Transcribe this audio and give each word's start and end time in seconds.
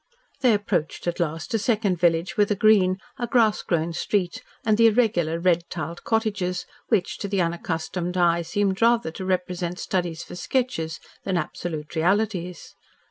They 0.39 0.55
approached 0.55 1.05
at 1.05 1.19
last 1.19 1.53
a 1.53 1.59
second 1.59 1.99
village 1.99 2.35
with 2.35 2.49
a 2.49 2.55
green, 2.55 2.97
a 3.19 3.27
grass 3.27 3.61
grown 3.61 3.93
street 3.93 4.41
and 4.65 4.75
the 4.75 4.87
irregular 4.87 5.39
red 5.39 5.69
tiled 5.69 6.03
cottages, 6.03 6.65
which 6.87 7.19
to 7.19 7.27
the 7.27 7.39
unaccustomed 7.39 8.17
eye 8.17 8.41
seemed 8.41 8.81
rather 8.81 9.11
to 9.11 9.25
represent 9.25 9.77
studies 9.77 10.23
for 10.23 10.33
sketches 10.33 10.99
than 11.23 11.37
absolute 11.37 11.95
realities. 11.95 12.73